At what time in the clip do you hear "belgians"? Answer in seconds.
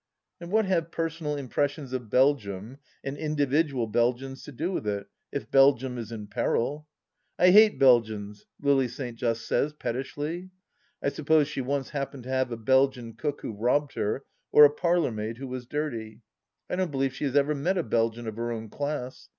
3.85-4.41, 7.77-8.47